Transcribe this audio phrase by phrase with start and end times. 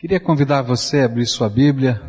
[0.00, 2.00] Queria convidar você a abrir sua Bíblia,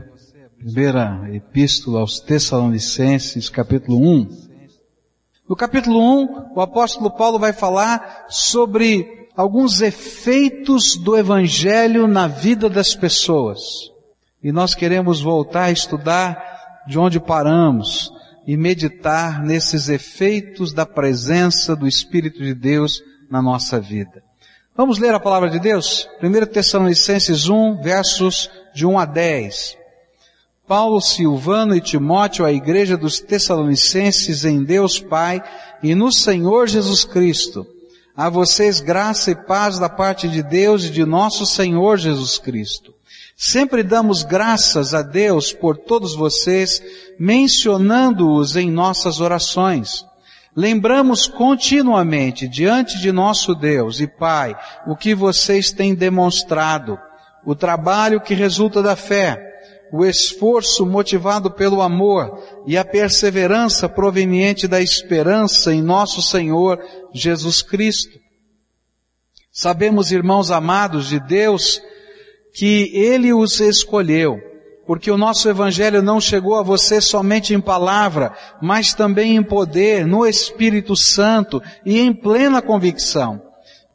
[0.57, 4.29] primeira epístola aos Tessalonicenses, capítulo 1.
[5.49, 12.69] No capítulo 1, o apóstolo Paulo vai falar sobre alguns efeitos do Evangelho na vida
[12.69, 13.59] das pessoas.
[14.41, 16.41] E nós queremos voltar a estudar
[16.87, 18.09] de onde paramos
[18.47, 24.23] e meditar nesses efeitos da presença do Espírito de Deus na nossa vida.
[24.75, 26.07] Vamos ler a palavra de Deus?
[26.23, 29.77] 1 Tessalonicenses 1, versos de 1 a 10.
[30.65, 35.43] Paulo, Silvano e Timóteo, a igreja dos Tessalonicenses em Deus Pai
[35.83, 37.67] e no Senhor Jesus Cristo.
[38.15, 42.93] A vocês graça e paz da parte de Deus e de nosso Senhor Jesus Cristo.
[43.35, 46.81] Sempre damos graças a Deus por todos vocês,
[47.19, 50.05] mencionando-os em nossas orações
[50.55, 54.53] Lembramos continuamente diante de nosso Deus e Pai
[54.85, 56.99] o que vocês têm demonstrado,
[57.45, 59.41] o trabalho que resulta da fé,
[59.93, 67.61] o esforço motivado pelo amor e a perseverança proveniente da esperança em nosso Senhor Jesus
[67.61, 68.19] Cristo.
[69.53, 71.81] Sabemos, irmãos amados de Deus,
[72.53, 74.50] que Ele os escolheu
[74.91, 80.05] porque o nosso Evangelho não chegou a você somente em palavra, mas também em poder,
[80.05, 83.41] no Espírito Santo e em plena convicção.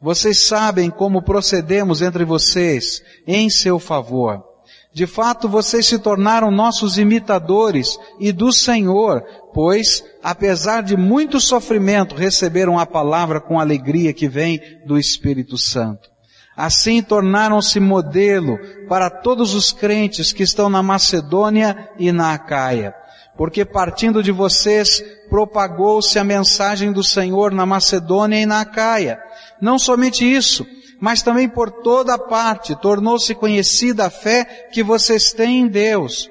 [0.01, 4.43] Vocês sabem como procedemos entre vocês em seu favor.
[4.91, 9.23] De fato, vocês se tornaram nossos imitadores e do Senhor,
[9.53, 16.16] pois, apesar de muito sofrimento, receberam a palavra com alegria que vem do Espírito Santo.
[16.57, 18.57] Assim tornaram-se modelo
[18.89, 22.95] para todos os crentes que estão na Macedônia e na Acaia.
[23.37, 29.19] Porque partindo de vocês, propagou-se a mensagem do Senhor na Macedônia e na Acaia.
[29.61, 30.65] Não somente isso,
[30.99, 36.27] mas também por toda parte tornou-se conhecida a fé que vocês têm em Deus.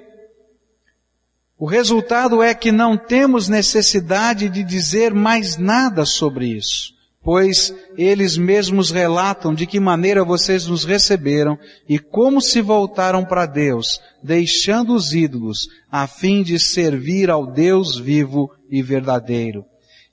[1.57, 6.96] O resultado é que não temos necessidade de dizer mais nada sobre isso
[7.27, 13.47] pois eles mesmos relatam de que maneira vocês nos receberam e como se voltaram para
[13.47, 19.65] Deus, deixando os ídolos, a fim de servir ao Deus vivo e verdadeiro,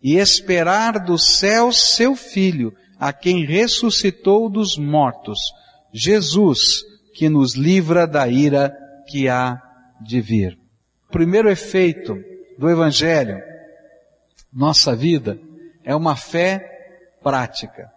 [0.01, 5.37] e esperar do céu seu Filho, a quem ressuscitou dos mortos,
[5.93, 6.81] Jesus,
[7.13, 8.75] que nos livra da ira
[9.07, 9.61] que há
[10.01, 10.57] de vir.
[11.09, 12.17] O primeiro efeito
[12.57, 13.37] do Evangelho,
[14.51, 15.37] nossa vida,
[15.85, 16.72] é uma fé
[17.23, 17.89] prática.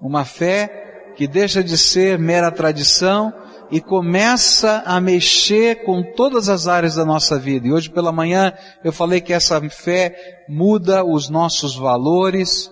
[0.00, 3.32] Uma fé que deixa de ser mera tradição
[3.70, 7.68] e começa a mexer com todas as áreas da nossa vida.
[7.68, 8.52] E hoje pela manhã
[8.84, 12.70] eu falei que essa fé muda os nossos valores,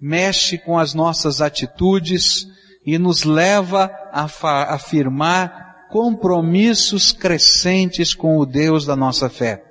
[0.00, 2.46] mexe com as nossas atitudes
[2.86, 4.28] e nos leva a
[4.74, 9.62] afirmar compromissos crescentes com o Deus da nossa fé.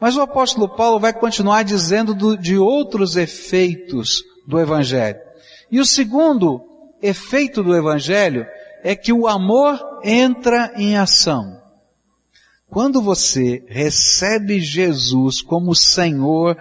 [0.00, 5.18] Mas o apóstolo Paulo vai continuar dizendo do, de outros efeitos do Evangelho.
[5.70, 6.62] E o segundo
[7.02, 8.46] efeito do Evangelho
[8.82, 11.60] é que o amor entra em ação.
[12.68, 16.56] Quando você recebe Jesus como Senhor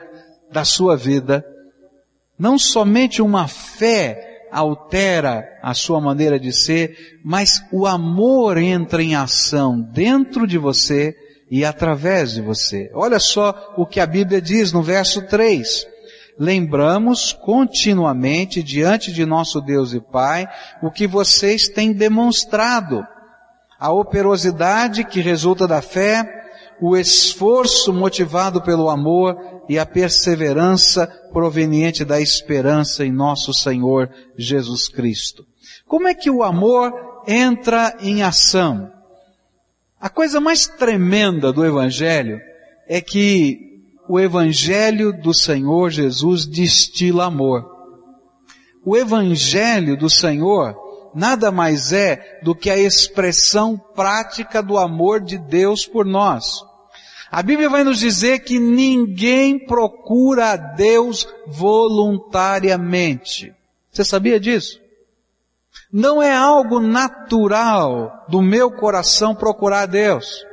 [0.51, 1.45] da sua vida,
[2.37, 9.15] não somente uma fé altera a sua maneira de ser, mas o amor entra em
[9.15, 11.15] ação dentro de você
[11.49, 12.89] e através de você.
[12.93, 15.94] Olha só o que a Bíblia diz no verso 3
[16.37, 20.47] lembramos continuamente diante de nosso Deus e Pai
[20.81, 23.05] o que vocês têm demonstrado.
[23.79, 26.23] A operosidade que resulta da fé,
[26.81, 29.35] o esforço motivado pelo amor
[29.67, 35.43] e a perseverança proveniente da esperança em nosso Senhor Jesus Cristo.
[35.87, 36.93] Como é que o amor
[37.27, 38.91] entra em ação?
[39.99, 42.39] A coisa mais tremenda do Evangelho
[42.87, 43.64] é que
[44.07, 47.65] o Evangelho do Senhor Jesus destila amor.
[48.85, 50.75] O Evangelho do Senhor
[51.15, 56.61] nada mais é do que a expressão prática do amor de Deus por nós.
[57.31, 63.53] A Bíblia vai nos dizer que ninguém procura a Deus voluntariamente.
[63.91, 64.79] Você sabia disso?
[65.91, 70.45] Não é algo natural do meu coração procurar a Deus.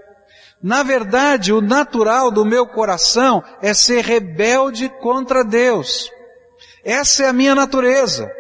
[0.63, 6.11] Na verdade, o natural do meu coração é ser rebelde contra Deus.
[6.85, 8.31] Essa é a minha natureza.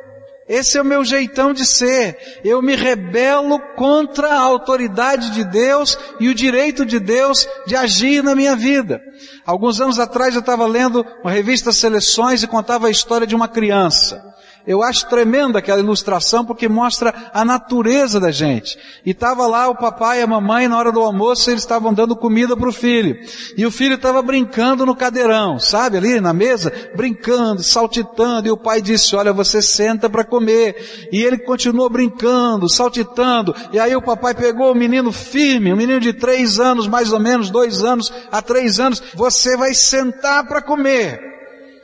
[0.49, 2.41] Esse é o meu jeitão de ser.
[2.45, 8.23] Eu me rebelo contra a autoridade de Deus e o direito de Deus de agir
[8.23, 9.01] na minha vida.
[9.47, 13.49] Alguns anos atrás eu estava lendo uma revista Seleções e contava a história de uma
[13.49, 14.23] criança.
[14.67, 18.79] Eu acho tremenda aquela ilustração porque mostra a natureza da gente.
[19.05, 22.15] E tava lá o papai e a mamãe na hora do almoço, eles estavam dando
[22.15, 23.19] comida para o filho.
[23.57, 28.57] E o filho estava brincando no cadeirão, sabe, ali na mesa, brincando, saltitando, e o
[28.57, 31.09] pai disse, olha, você senta para comer.
[31.13, 36.01] E ele continuou brincando, saltitando, e aí o papai pegou o menino firme, um menino
[36.01, 40.63] de três anos, mais ou menos, dois anos a três anos, você vai sentar para
[40.63, 41.33] comer.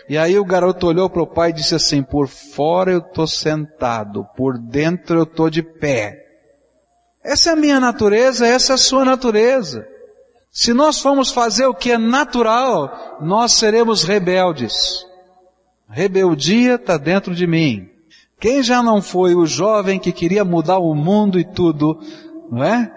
[0.09, 3.27] E aí o garoto olhou para o pai e disse assim, por fora eu estou
[3.27, 6.25] sentado, por dentro eu estou de pé.
[7.23, 9.87] Essa é a minha natureza, essa é a sua natureza.
[10.51, 15.07] Se nós formos fazer o que é natural, nós seremos rebeldes.
[15.91, 17.91] Rebeldia está dentro de mim.
[18.41, 22.01] Quem já não foi o jovem que queria mudar o mundo e tudo,
[22.51, 22.91] não é?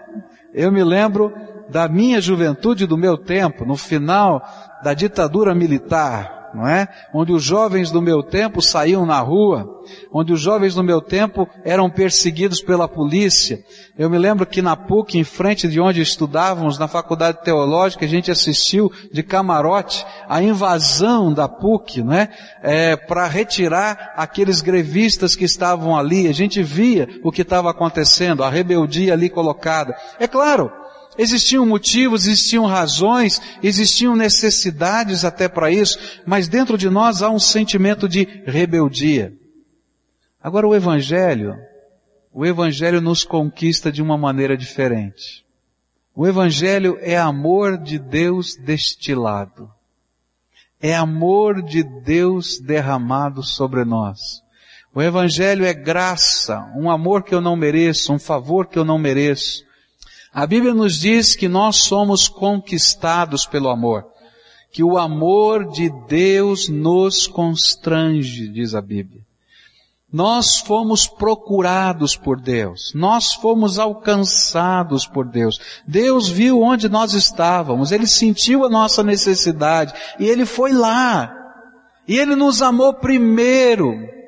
[0.53, 1.33] Eu me lembro
[1.69, 4.41] da minha juventude, do meu tempo, no final
[4.81, 6.87] da ditadura militar não é?
[7.13, 9.67] Onde os jovens do meu tempo saíam na rua,
[10.11, 13.63] onde os jovens do meu tempo eram perseguidos pela polícia.
[13.97, 18.07] Eu me lembro que na PUC, em frente de onde estudávamos, na faculdade teológica, a
[18.07, 22.29] gente assistiu de camarote a invasão da PUC, não é?
[22.61, 26.27] é Para retirar aqueles grevistas que estavam ali.
[26.27, 29.95] A gente via o que estava acontecendo, a rebeldia ali colocada.
[30.19, 30.71] É claro,
[31.17, 37.39] Existiam motivos, existiam razões, existiam necessidades até para isso, mas dentro de nós há um
[37.39, 39.33] sentimento de rebeldia.
[40.41, 41.55] Agora o Evangelho,
[42.33, 45.45] o Evangelho nos conquista de uma maneira diferente.
[46.15, 49.69] O Evangelho é amor de Deus destilado.
[50.81, 54.41] É amor de Deus derramado sobre nós.
[54.93, 58.97] O Evangelho é graça, um amor que eu não mereço, um favor que eu não
[58.97, 59.63] mereço.
[60.33, 64.05] A Bíblia nos diz que nós somos conquistados pelo amor,
[64.71, 69.21] que o amor de Deus nos constrange, diz a Bíblia.
[70.11, 75.59] Nós fomos procurados por Deus, nós fomos alcançados por Deus.
[75.85, 81.33] Deus viu onde nós estávamos, Ele sentiu a nossa necessidade e Ele foi lá.
[82.07, 84.20] E Ele nos amou primeiro.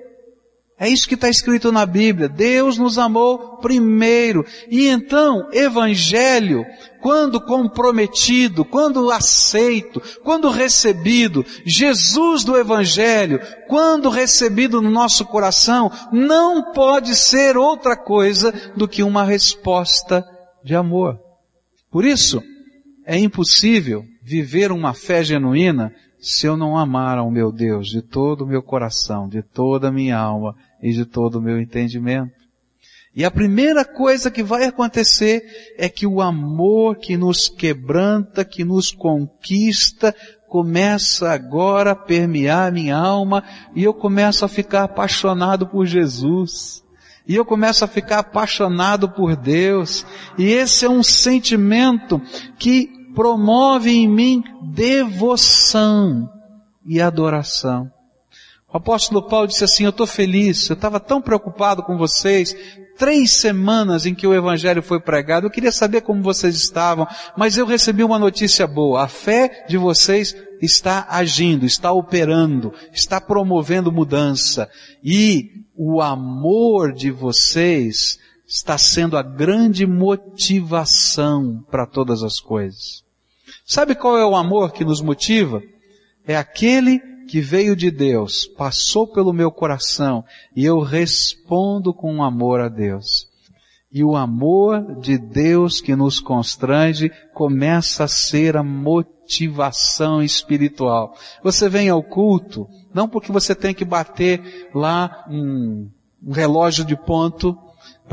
[0.83, 2.27] É isso que está escrito na Bíblia.
[2.27, 4.45] Deus nos amou primeiro.
[4.69, 6.65] E então, Evangelho,
[7.01, 13.39] quando comprometido, quando aceito, quando recebido, Jesus do Evangelho,
[13.69, 20.21] quando recebido no nosso coração, não pode ser outra coisa do que uma resposta
[20.65, 21.17] de amor.
[21.89, 22.43] Por isso,
[23.05, 25.93] é impossível viver uma fé genuína
[26.23, 29.91] se eu não amar ao meu Deus de todo o meu coração, de toda a
[29.91, 32.43] minha alma e de todo o meu entendimento.
[33.15, 35.43] E a primeira coisa que vai acontecer
[35.77, 40.13] é que o amor que nos quebranta, que nos conquista,
[40.49, 43.43] começa agora a permear minha alma
[43.75, 46.83] e eu começo a ficar apaixonado por Jesus.
[47.27, 50.05] E eu começo a ficar apaixonado por Deus.
[50.37, 52.21] E esse é um sentimento
[52.59, 54.43] que promove em mim
[54.73, 56.29] devoção
[56.85, 57.92] e adoração.
[58.73, 62.55] O apóstolo Paulo disse assim, eu estou feliz, eu estava tão preocupado com vocês,
[62.97, 67.55] três semanas em que o evangelho foi pregado, eu queria saber como vocês estavam, mas
[67.55, 73.91] eu recebi uma notícia boa, a fé de vocês está agindo, está operando, está promovendo
[73.91, 74.67] mudança,
[75.03, 78.17] e o amor de vocês
[78.47, 83.03] está sendo a grande motivação para todas as coisas.
[83.63, 85.61] Sabe qual é o amor que nos motiva?
[86.25, 90.23] É aquele que veio de Deus, passou pelo meu coração
[90.55, 93.27] e eu respondo com amor a Deus.
[93.91, 101.15] E o amor de Deus que nos constrange começa a ser a motivação espiritual.
[101.43, 105.89] Você vem ao culto, não porque você tem que bater lá um,
[106.25, 107.55] um relógio de ponto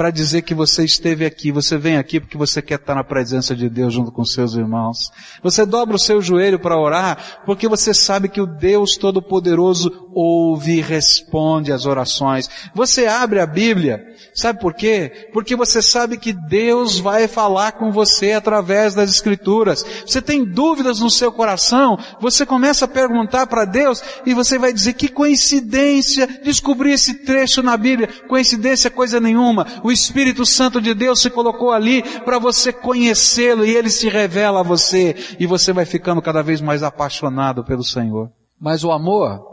[0.00, 1.52] para dizer que você esteve aqui.
[1.52, 5.12] Você vem aqui porque você quer estar na presença de Deus junto com seus irmãos.
[5.42, 10.78] Você dobra o seu joelho para orar porque você sabe que o Deus Todo-Poderoso ouve
[10.78, 12.48] e responde às orações.
[12.74, 15.28] Você abre a Bíblia, sabe por quê?
[15.32, 19.84] Porque você sabe que Deus vai falar com você através das Escrituras.
[20.06, 24.72] Você tem dúvidas no seu coração, você começa a perguntar para Deus e você vai
[24.72, 28.08] dizer que coincidência descobrir esse trecho na Bíblia.
[28.28, 33.74] Coincidência coisa nenhuma o Espírito Santo de Deus se colocou ali para você conhecê-lo e
[33.74, 38.30] ele se revela a você e você vai ficando cada vez mais apaixonado pelo Senhor.
[38.60, 39.49] Mas o amor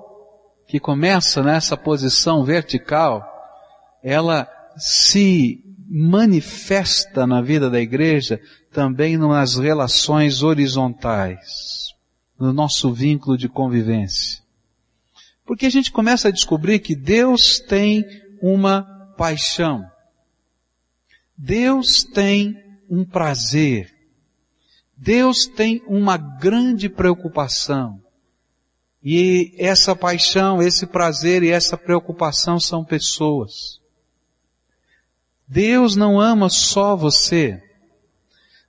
[0.68, 3.24] que começa nessa posição vertical,
[4.04, 4.48] ela
[4.78, 8.40] se manifesta na vida da igreja
[8.72, 11.94] também nas relações horizontais,
[12.38, 14.44] no nosso vínculo de convivência.
[15.46, 18.06] Porque a gente começa a descobrir que Deus tem
[18.42, 18.84] uma
[19.18, 19.90] paixão.
[21.38, 22.56] Deus tem
[22.90, 23.94] um prazer.
[24.96, 28.02] Deus tem uma grande preocupação.
[29.10, 33.80] E essa paixão, esse prazer e essa preocupação são pessoas.
[35.48, 37.64] Deus não ama só você.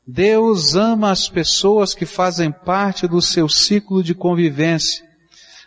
[0.07, 5.05] Deus ama as pessoas que fazem parte do seu ciclo de convivência.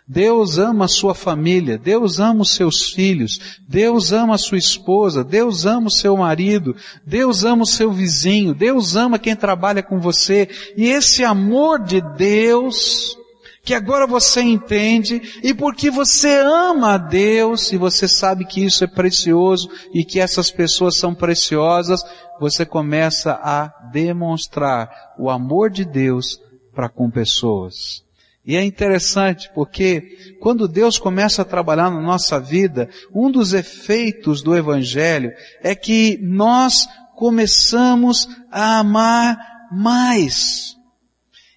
[0.08, 5.22] Deus ama a sua família, Deus ama os seus filhos, Deus ama a sua esposa,
[5.22, 6.74] Deus ama o seu marido,
[7.04, 10.48] Deus ama o seu vizinho, Deus ama quem trabalha com você.
[10.78, 13.18] E esse amor de Deus
[13.64, 18.82] que agora você entende, e porque você ama a Deus, e você sabe que isso
[18.82, 22.02] é precioso, e que essas pessoas são preciosas,
[22.40, 26.40] você começa a demonstrar o amor de Deus
[26.74, 28.02] para com pessoas.
[28.44, 34.42] E é interessante porque quando Deus começa a trabalhar na nossa vida, um dos efeitos
[34.42, 35.30] do Evangelho
[35.62, 39.38] é que nós começamos a amar
[39.70, 40.76] mais.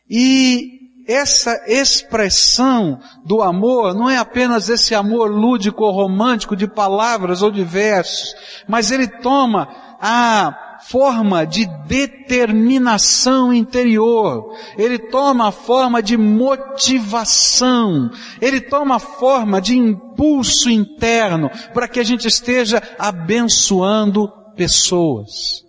[0.08, 0.76] E
[1.08, 7.52] essa expressão do amor não é apenas esse amor lúdico ou romântico de palavras ou
[7.52, 8.36] de versos,
[8.68, 9.68] mas ele toma
[10.02, 18.10] a forma de determinação interior, ele toma a forma de motivação,
[18.42, 25.64] ele toma a forma de impulso interno para que a gente esteja abençoando pessoas.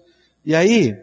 [0.45, 0.95] E aí,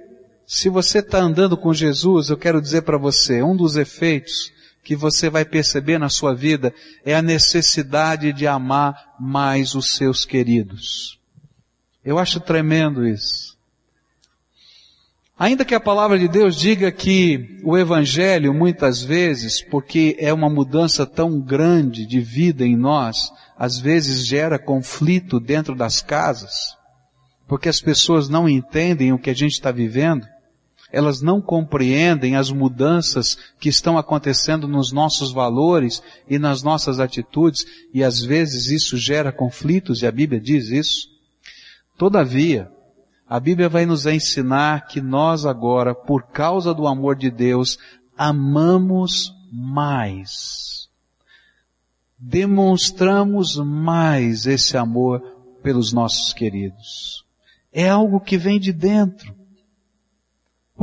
[0.54, 4.96] se você está andando com Jesus, eu quero dizer para você, um dos efeitos que
[4.96, 6.72] você vai perceber na sua vida
[7.04, 11.20] é a necessidade de amar mais os seus queridos.
[12.06, 13.58] Eu acho tremendo isso.
[15.40, 20.52] Ainda que a palavra de Deus diga que o Evangelho, muitas vezes, porque é uma
[20.52, 23.18] mudança tão grande de vida em nós,
[23.58, 26.78] às vezes gera conflito dentro das casas,
[27.48, 30.28] porque as pessoas não entendem o que a gente está vivendo,
[30.94, 37.66] elas não compreendem as mudanças que estão acontecendo nos nossos valores e nas nossas atitudes,
[37.92, 41.08] e às vezes isso gera conflitos, e a Bíblia diz isso.
[41.98, 42.72] Todavia,
[43.28, 47.80] a Bíblia vai nos ensinar que nós agora, por causa do amor de Deus,
[48.16, 50.88] amamos mais.
[52.20, 55.22] Demonstramos mais esse amor
[55.64, 57.26] pelos nossos queridos.
[57.72, 59.43] É algo que vem de dentro.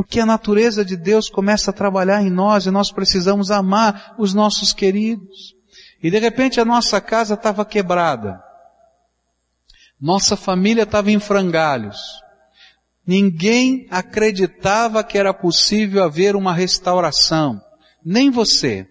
[0.00, 4.32] Porque a natureza de Deus começa a trabalhar em nós e nós precisamos amar os
[4.32, 5.54] nossos queridos.
[6.02, 8.42] E de repente a nossa casa estava quebrada.
[10.00, 11.98] Nossa família estava em frangalhos.
[13.06, 17.60] Ninguém acreditava que era possível haver uma restauração.
[18.02, 18.88] Nem você.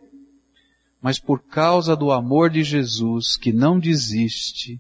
[1.02, 4.80] Mas por causa do amor de Jesus, que não desiste,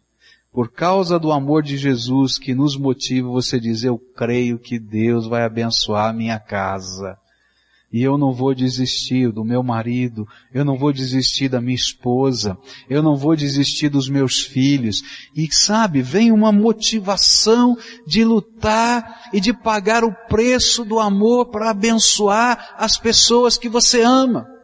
[0.51, 5.27] por causa do amor de Jesus que nos motiva, você diz, eu creio que Deus
[5.27, 7.17] vai abençoar a minha casa.
[7.91, 12.55] E eu não vou desistir do meu marido, eu não vou desistir da minha esposa,
[12.87, 15.01] eu não vou desistir dos meus filhos.
[15.35, 17.75] E sabe, vem uma motivação
[18.05, 24.01] de lutar e de pagar o preço do amor para abençoar as pessoas que você
[24.01, 24.58] ama.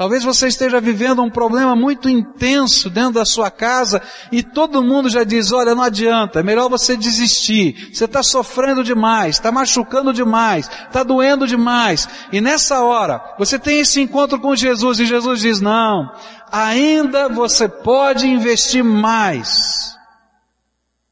[0.00, 4.00] Talvez você esteja vivendo um problema muito intenso dentro da sua casa
[4.32, 7.90] e todo mundo já diz, olha, não adianta, é melhor você desistir.
[7.92, 12.08] Você está sofrendo demais, está machucando demais, está doendo demais.
[12.32, 16.10] E nessa hora, você tem esse encontro com Jesus e Jesus diz, não,
[16.50, 19.94] ainda você pode investir mais.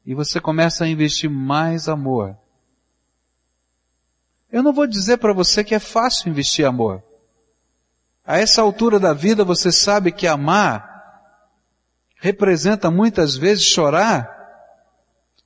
[0.03, 2.35] E você começa a investir mais amor.
[4.51, 7.03] Eu não vou dizer para você que é fácil investir amor.
[8.29, 10.87] A essa altura da vida você sabe que amar
[12.21, 14.29] representa muitas vezes chorar.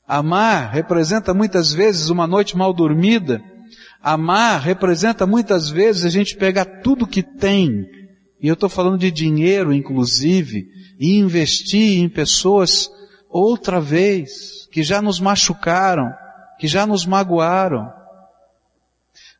[0.05, 3.41] Amar representa muitas vezes uma noite mal dormida.
[4.01, 7.89] Amar representa muitas vezes a gente pegar tudo que tem,
[8.41, 10.67] e eu estou falando de dinheiro inclusive,
[10.99, 12.91] e investir em pessoas
[13.29, 16.13] outra vez, que já nos machucaram,
[16.59, 17.89] que já nos magoaram.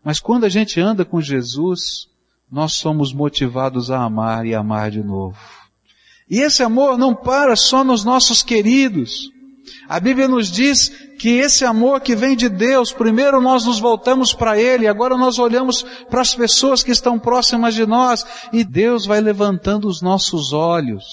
[0.01, 2.12] Mas quando a gente anda com Jesus,
[2.53, 5.35] nós somos motivados a amar e amar de novo.
[6.29, 9.31] E esse amor não para só nos nossos queridos.
[9.89, 14.35] A Bíblia nos diz que esse amor que vem de Deus, primeiro nós nos voltamos
[14.35, 15.81] para Ele, agora nós olhamos
[16.11, 21.03] para as pessoas que estão próximas de nós e Deus vai levantando os nossos olhos.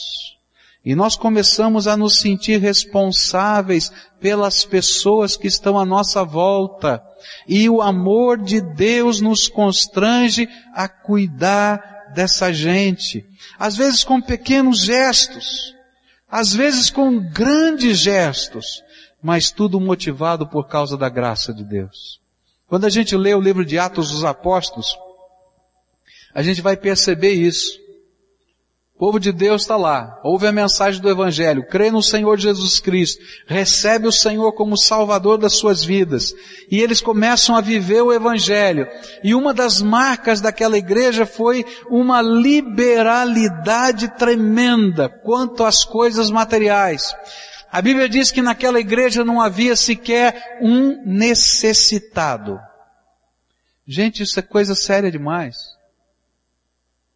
[0.84, 7.02] E nós começamos a nos sentir responsáveis pelas pessoas que estão à nossa volta.
[7.46, 13.26] E o amor de Deus nos constrange a cuidar dessa gente.
[13.58, 15.74] Às vezes com pequenos gestos,
[16.30, 18.82] às vezes com grandes gestos,
[19.22, 22.20] mas tudo motivado por causa da graça de Deus.
[22.66, 24.96] Quando a gente lê o livro de Atos dos Apóstolos,
[26.34, 27.78] a gente vai perceber isso.
[29.00, 32.78] O povo de Deus está lá, ouve a mensagem do Evangelho, crê no Senhor Jesus
[32.78, 36.34] Cristo, recebe o Senhor como Salvador das suas vidas,
[36.70, 38.86] e eles começam a viver o Evangelho.
[39.24, 47.14] E uma das marcas daquela igreja foi uma liberalidade tremenda quanto às coisas materiais.
[47.72, 52.60] A Bíblia diz que naquela igreja não havia sequer um necessitado.
[53.86, 55.56] Gente, isso é coisa séria demais.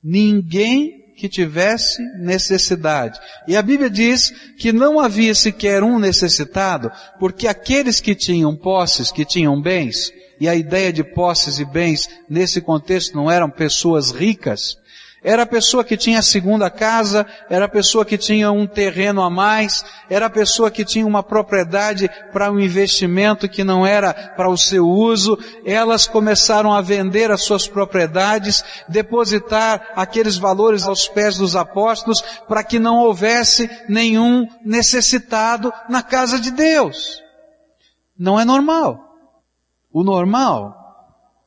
[0.02, 3.18] Ninguém que tivesse necessidade.
[3.46, 9.12] E a Bíblia diz que não havia sequer um necessitado, porque aqueles que tinham posses,
[9.12, 14.10] que tinham bens, e a ideia de posses e bens nesse contexto não eram pessoas
[14.10, 14.76] ricas,
[15.24, 19.22] era a pessoa que tinha a segunda casa, era a pessoa que tinha um terreno
[19.22, 24.12] a mais, era a pessoa que tinha uma propriedade para um investimento que não era
[24.12, 25.38] para o seu uso.
[25.64, 32.62] Elas começaram a vender as suas propriedades, depositar aqueles valores aos pés dos apóstolos para
[32.62, 37.22] que não houvesse nenhum necessitado na casa de Deus.
[38.18, 39.00] Não é normal.
[39.90, 40.83] O normal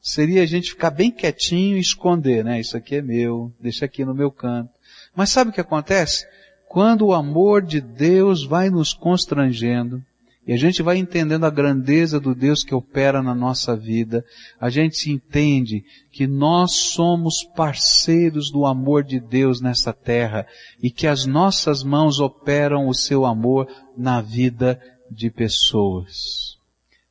[0.02, 2.60] seria a gente ficar bem quietinho e esconder, né?
[2.60, 4.72] Isso aqui é meu, deixa aqui no meu canto.
[5.16, 6.26] Mas sabe o que acontece?
[6.68, 10.04] Quando o amor de Deus vai nos constrangendo,
[10.48, 14.24] e a gente vai entendendo a grandeza do Deus que opera na nossa vida,
[14.58, 20.48] a gente entende que nós somos parceiros do amor de Deus nessa terra
[20.82, 26.58] e que as nossas mãos operam o seu amor na vida de pessoas.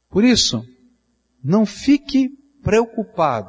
[0.09, 0.65] Por isso,
[1.45, 2.31] não fique
[2.67, 3.49] preocupado,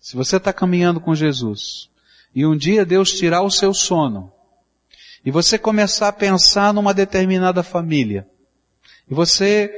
[0.00, 1.90] se você está caminhando com Jesus,
[2.34, 4.32] e um dia Deus tirar o seu sono,
[5.22, 8.26] e você começar a pensar numa determinada família,
[9.10, 9.70] e você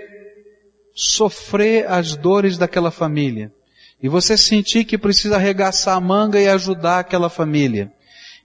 [0.94, 3.52] sofrer as dores daquela família,
[4.00, 7.92] e você sentir que precisa arregaçar a manga e ajudar aquela família,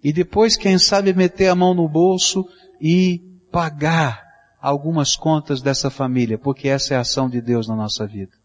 [0.04, 2.44] e depois, quem sabe, meter a mão no bolso
[2.82, 4.26] e pagar
[4.60, 8.43] algumas contas dessa família, porque essa é a ação de Deus na nossa vida.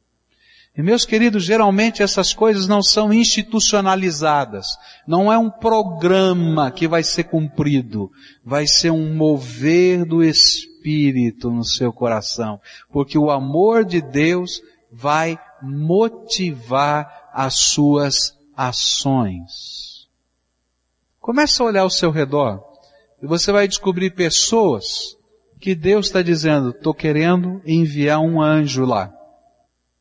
[0.79, 4.79] E meus queridos, geralmente essas coisas não são institucionalizadas.
[5.09, 8.13] Não é um programa que vai ser cumprido.
[8.45, 12.61] Vai ser um mover do Espírito no seu coração.
[12.93, 14.63] Porque o amor de Deus
[14.93, 20.07] vai motivar as suas ações.
[21.19, 22.63] Comece a olhar ao seu redor
[23.21, 25.17] e você vai descobrir pessoas
[25.61, 29.18] que Deus está dizendo, estou querendo enviar um anjo lá.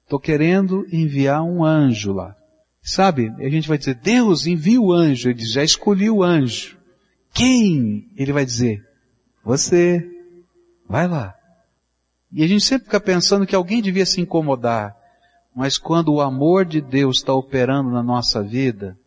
[0.07, 2.33] Estou querendo enviar um anjo lá.
[2.81, 5.27] Sabe, a gente vai dizer, Deus envia o anjo.
[5.27, 6.77] Ele diz, já escolhi o anjo.
[7.33, 8.09] Quem?
[8.15, 8.81] Ele vai dizer,
[9.43, 10.01] você.
[10.87, 11.35] Vai lá.
[12.31, 14.95] E a gente sempre fica pensando que alguém devia se incomodar.
[15.53, 18.97] Mas quando o amor de Deus está operando na nossa vida,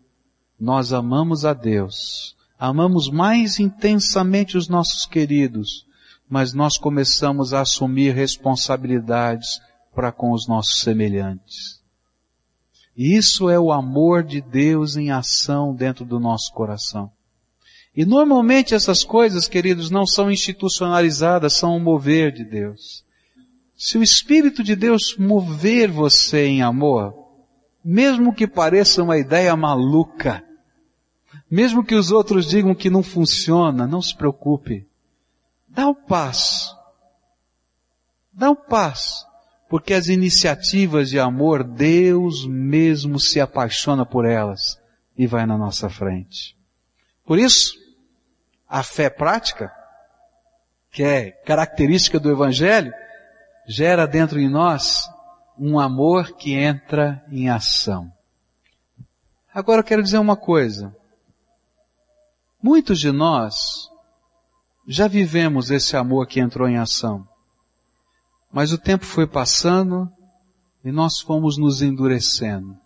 [0.60, 2.36] nós amamos a Deus.
[2.58, 5.86] Amamos mais intensamente os nossos queridos,
[6.28, 9.62] mas nós começamos a assumir responsabilidades
[9.94, 11.80] para com os nossos semelhantes.
[12.96, 17.10] E isso é o amor de Deus em ação dentro do nosso coração.
[17.96, 23.04] E normalmente essas coisas, queridos, não são institucionalizadas, são um mover de Deus.
[23.76, 27.14] Se o Espírito de Deus mover você em amor,
[27.84, 30.44] mesmo que pareça uma ideia maluca,
[31.50, 34.86] mesmo que os outros digam que não funciona, não se preocupe.
[35.66, 36.76] Dá o um passo.
[38.32, 39.29] Dá o um passo.
[39.70, 44.80] Porque as iniciativas de amor, Deus mesmo se apaixona por elas
[45.16, 46.56] e vai na nossa frente.
[47.24, 47.78] Por isso,
[48.68, 49.72] a fé prática,
[50.90, 52.92] que é característica do Evangelho,
[53.64, 55.08] gera dentro de nós
[55.56, 58.12] um amor que entra em ação.
[59.54, 60.92] Agora eu quero dizer uma coisa.
[62.60, 63.88] Muitos de nós
[64.84, 67.24] já vivemos esse amor que entrou em ação.
[68.52, 70.10] Mas o tempo foi passando
[70.84, 72.76] e nós fomos nos endurecendo.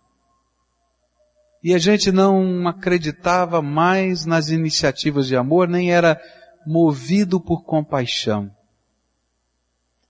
[1.63, 6.21] E a gente não acreditava mais nas iniciativas de amor, nem era
[6.67, 8.51] movido por compaixão.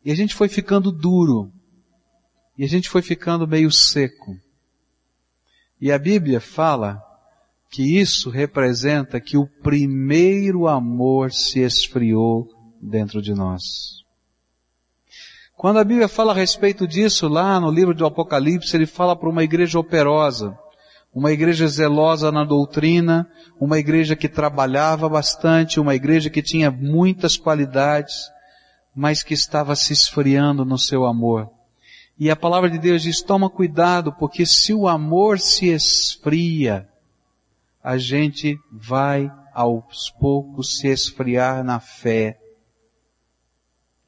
[0.04, 1.52] E a gente foi ficando duro.
[2.58, 4.36] E a gente foi ficando meio seco.
[5.80, 7.02] E a Bíblia fala
[7.70, 12.48] que isso representa que o primeiro amor se esfriou
[12.82, 14.05] dentro de nós.
[15.58, 19.30] Quando a Bíblia fala a respeito disso lá no livro do Apocalipse, ele fala para
[19.30, 20.58] uma igreja operosa,
[21.14, 23.26] uma igreja zelosa na doutrina,
[23.60, 28.30] uma igreja que trabalhava bastante, uma igreja que tinha muitas qualidades,
[28.94, 31.50] mas que estava se esfriando no seu amor.
[32.20, 36.88] E a palavra de Deus diz, toma cuidado, porque se o amor se esfria,
[37.82, 42.38] a gente vai aos poucos se esfriar na fé.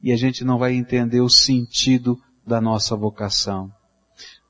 [0.02, 3.72] E a gente não vai entender o sentido da nossa vocação.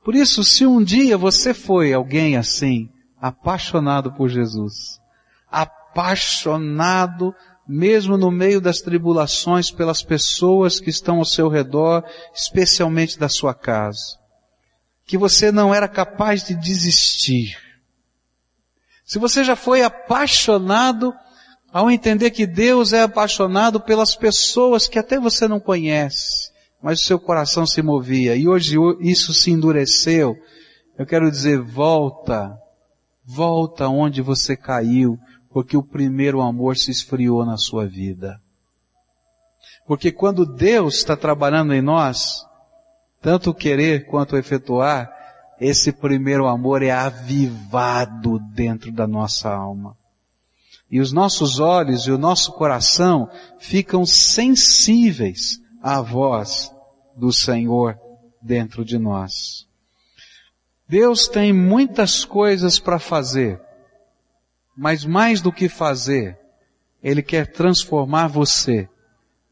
[0.03, 4.99] Por isso, se um dia você foi alguém assim, apaixonado por Jesus,
[5.49, 7.33] apaixonado
[7.67, 13.53] mesmo no meio das tribulações pelas pessoas que estão ao seu redor, especialmente da sua
[13.53, 14.17] casa,
[15.05, 17.57] que você não era capaz de desistir.
[19.05, 21.13] Se você já foi apaixonado
[21.71, 26.51] ao entender que Deus é apaixonado pelas pessoas que até você não conhece,
[26.82, 30.38] mas o seu coração se movia e hoje isso se endureceu.
[30.97, 32.58] Eu quero dizer, volta,
[33.25, 35.19] volta onde você caiu,
[35.51, 38.39] porque o primeiro amor se esfriou na sua vida.
[39.86, 42.45] Porque quando Deus está trabalhando em nós,
[43.21, 45.10] tanto querer quanto efetuar,
[45.60, 49.95] esse primeiro amor é avivado dentro da nossa alma.
[50.89, 56.71] E os nossos olhos e o nosso coração ficam sensíveis à voz
[57.15, 57.97] do Senhor
[58.41, 59.67] dentro de nós.
[60.88, 63.60] Deus tem muitas coisas para fazer,
[64.76, 66.39] mas mais do que fazer,
[67.04, 68.88] Ele quer transformar você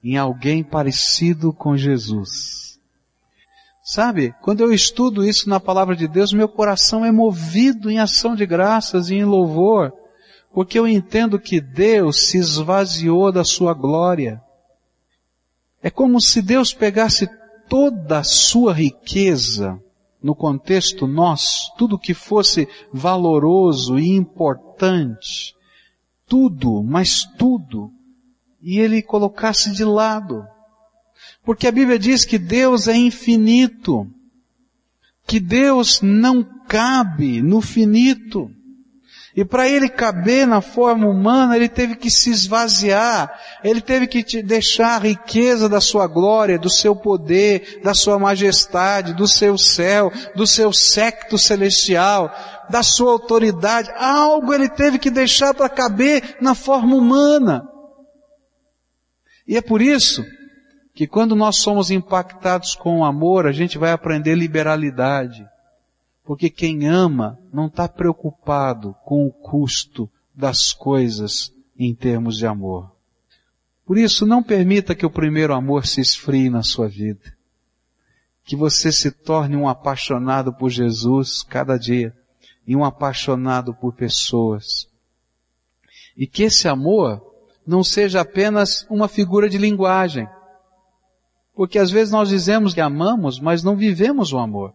[0.01, 2.79] em alguém parecido com Jesus.
[3.83, 8.35] Sabe, quando eu estudo isso na palavra de Deus, meu coração é movido em ação
[8.35, 9.93] de graças e em louvor,
[10.55, 14.41] porque eu entendo que Deus se esvaziou da sua glória.
[15.83, 17.27] É como se Deus pegasse
[17.67, 19.77] toda a sua riqueza,
[20.23, 25.53] no contexto nosso, tudo que fosse valoroso e importante,
[26.25, 27.91] tudo, mas tudo,
[28.61, 30.47] e ele colocasse de lado.
[31.43, 34.07] Porque a Bíblia diz que Deus é infinito,
[35.27, 38.54] que Deus não cabe no finito.
[39.35, 44.23] E para ele caber na forma humana, ele teve que se esvaziar, ele teve que
[44.23, 49.57] te deixar a riqueza da sua glória, do seu poder, da sua majestade, do seu
[49.57, 52.33] céu, do seu secto celestial,
[52.69, 53.91] da sua autoridade.
[53.97, 57.67] Algo ele teve que deixar para caber na forma humana.
[59.45, 60.23] E é por isso
[60.93, 65.45] que quando nós somos impactados com o amor, a gente vai aprender liberalidade.
[66.25, 72.91] Porque quem ama não está preocupado com o custo das coisas em termos de amor.
[73.85, 77.21] Por isso, não permita que o primeiro amor se esfrie na sua vida.
[78.43, 82.15] Que você se torne um apaixonado por Jesus cada dia
[82.65, 84.87] e um apaixonado por pessoas.
[86.17, 87.21] E que esse amor
[87.67, 90.27] não seja apenas uma figura de linguagem.
[91.53, 94.73] Porque às vezes nós dizemos que amamos, mas não vivemos o amor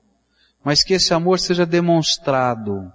[0.65, 2.93] mas que esse amor seja demonstrado.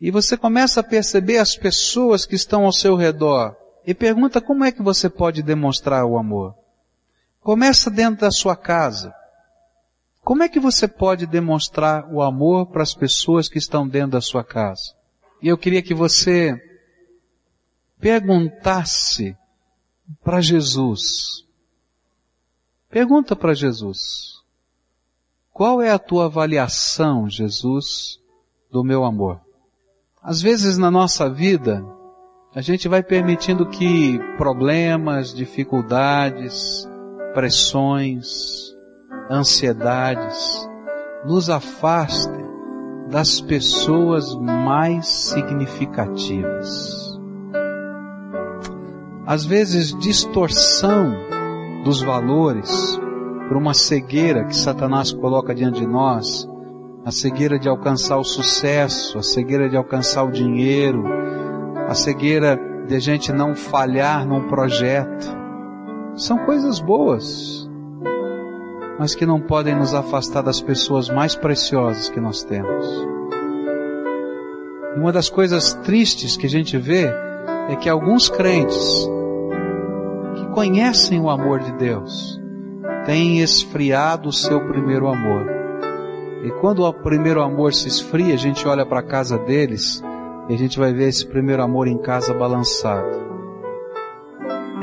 [0.00, 4.64] E você começa a perceber as pessoas que estão ao seu redor e pergunta como
[4.64, 6.54] é que você pode demonstrar o amor.
[7.40, 9.14] Começa dentro da sua casa.
[10.22, 14.20] Como é que você pode demonstrar o amor para as pessoas que estão dentro da
[14.20, 14.94] sua casa?
[15.40, 16.60] E eu queria que você
[17.98, 19.36] perguntasse
[20.22, 21.44] para Jesus.
[22.90, 24.37] Pergunta para Jesus.
[25.58, 28.20] Qual é a tua avaliação, Jesus,
[28.70, 29.40] do meu amor?
[30.22, 31.84] Às vezes na nossa vida,
[32.54, 36.88] a gente vai permitindo que problemas, dificuldades,
[37.34, 38.72] pressões,
[39.28, 40.70] ansiedades
[41.26, 42.46] nos afastem
[43.10, 47.18] das pessoas mais significativas.
[49.26, 51.16] Às vezes distorção
[51.82, 52.96] dos valores
[53.48, 56.48] por uma cegueira que Satanás coloca diante de nós,
[57.04, 61.04] a cegueira de alcançar o sucesso, a cegueira de alcançar o dinheiro,
[61.88, 65.26] a cegueira de a gente não falhar num projeto.
[66.14, 67.68] São coisas boas,
[68.98, 72.86] mas que não podem nos afastar das pessoas mais preciosas que nós temos.
[74.94, 77.06] Uma das coisas tristes que a gente vê
[77.68, 79.08] é que alguns crentes
[80.36, 82.38] que conhecem o amor de Deus,
[83.08, 85.46] tem esfriado o seu primeiro amor.
[86.44, 90.04] E quando o primeiro amor se esfria, a gente olha para a casa deles
[90.46, 93.08] e a gente vai ver esse primeiro amor em casa balançado.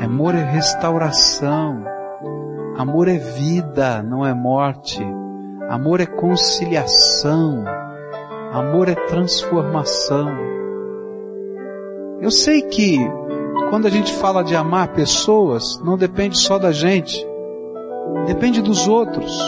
[0.01, 1.85] Amor é restauração.
[2.75, 5.05] Amor é vida, não é morte.
[5.69, 7.63] Amor é conciliação.
[8.51, 10.35] Amor é transformação.
[12.19, 12.97] Eu sei que
[13.69, 17.23] quando a gente fala de amar pessoas, não depende só da gente,
[18.25, 19.39] depende dos outros.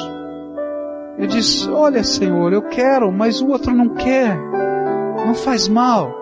[1.18, 4.38] Eu disse, olha Senhor, eu quero, mas o outro não quer.
[5.26, 6.13] Não faz mal.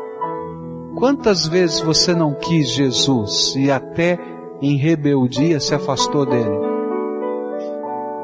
[0.96, 4.18] Quantas vezes você não quis Jesus e até
[4.62, 6.60] em rebeldia se afastou dele?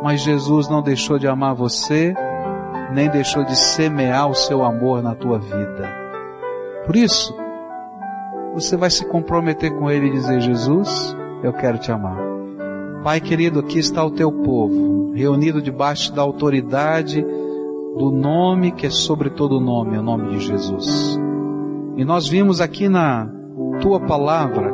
[0.01, 2.15] Mas Jesus não deixou de amar você,
[2.93, 5.89] nem deixou de semear o seu amor na tua vida.
[6.85, 7.35] Por isso,
[8.53, 12.30] você vai se comprometer com Ele e dizer: Jesus, eu quero te amar.
[13.03, 17.25] Pai querido, aqui está o teu povo, reunido debaixo da autoridade
[17.97, 21.19] do nome que é sobre todo nome, o nome de Jesus.
[21.97, 23.27] E nós vimos aqui na
[23.81, 24.71] tua palavra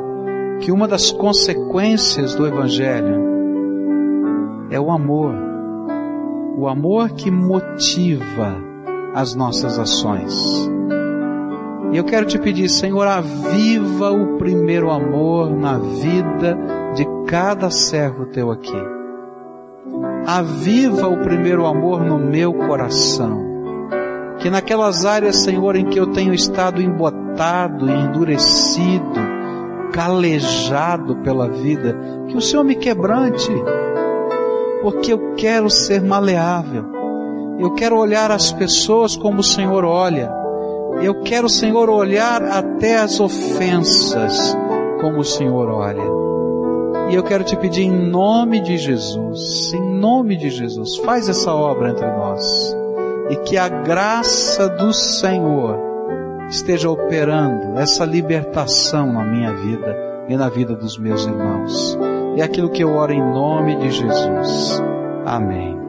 [0.59, 3.15] que uma das consequências do Evangelho
[4.69, 5.33] é o amor.
[6.57, 8.57] O amor que motiva
[9.13, 10.69] as nossas ações.
[11.93, 16.57] E eu quero te pedir, Senhor, aviva o primeiro amor na vida
[17.27, 18.81] cada servo teu aqui.
[20.25, 23.45] Aviva o primeiro amor no meu coração.
[24.39, 29.19] Que naquelas áreas, Senhor, em que eu tenho estado embotado, endurecido,
[29.93, 31.95] calejado pela vida,
[32.27, 33.51] que o Senhor me quebrante,
[34.81, 36.85] porque eu quero ser maleável.
[37.59, 40.31] Eu quero olhar as pessoas como o Senhor olha
[41.01, 44.57] eu quero, Senhor, olhar até as ofensas
[44.99, 46.26] como o Senhor olha.
[47.09, 51.53] E eu quero te pedir em nome de Jesus, em nome de Jesus, faz essa
[51.53, 52.75] obra entre nós.
[53.29, 55.77] E que a graça do Senhor
[56.49, 61.97] esteja operando essa libertação na minha vida e na vida dos meus irmãos.
[62.35, 64.81] É aquilo que eu oro em nome de Jesus.
[65.25, 65.86] Amém.